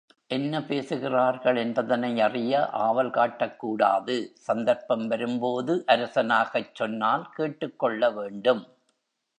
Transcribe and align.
என்ன 0.27 0.63
பேசுகிறார்கள் 0.63 1.55
என்பதனை 1.55 2.21
அறிய 2.21 2.69
ஆவல் 2.69 3.09
காட்டக் 3.09 3.59
கூடாது 3.59 4.31
சந்தர்ப்பம் 4.39 5.07
வரும்போது 5.07 5.83
அரசனாகச் 5.87 6.75
சொன்னால் 6.75 7.29
கேட்டுக் 7.35 7.79
கொள்ள 7.79 8.11
வேண்டும். 8.11 8.63